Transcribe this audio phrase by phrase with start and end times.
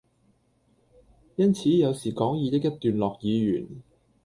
[1.35, 3.67] 因此有時講義的一段落已完，